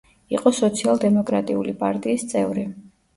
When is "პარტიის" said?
1.83-2.25